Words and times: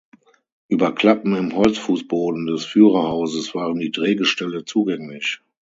Über 0.67 0.95
Klappen 0.95 1.35
im 1.35 1.55
Holzfußboden 1.55 2.47
des 2.47 2.65
Führerhauses 2.65 3.53
waren 3.53 3.77
die 3.77 3.91
Drehgestelle 3.91 4.65
zugänglich. 4.65 5.41